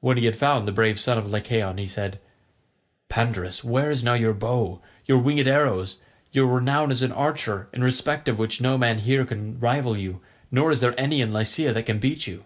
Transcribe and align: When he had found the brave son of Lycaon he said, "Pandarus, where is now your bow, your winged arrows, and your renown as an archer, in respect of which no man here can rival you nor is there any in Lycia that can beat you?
When 0.00 0.18
he 0.18 0.26
had 0.26 0.36
found 0.36 0.68
the 0.68 0.72
brave 0.76 1.00
son 1.00 1.16
of 1.16 1.30
Lycaon 1.30 1.78
he 1.78 1.86
said, 1.86 2.20
"Pandarus, 3.08 3.64
where 3.64 3.90
is 3.90 4.04
now 4.04 4.12
your 4.12 4.34
bow, 4.34 4.82
your 5.06 5.16
winged 5.16 5.48
arrows, 5.48 5.94
and 5.94 6.04
your 6.34 6.48
renown 6.48 6.90
as 6.90 7.00
an 7.00 7.12
archer, 7.12 7.70
in 7.72 7.82
respect 7.82 8.28
of 8.28 8.38
which 8.38 8.60
no 8.60 8.76
man 8.76 8.98
here 8.98 9.24
can 9.24 9.58
rival 9.58 9.96
you 9.96 10.20
nor 10.50 10.70
is 10.70 10.80
there 10.82 10.92
any 11.00 11.22
in 11.22 11.32
Lycia 11.32 11.72
that 11.72 11.86
can 11.86 11.98
beat 11.98 12.26
you? 12.26 12.44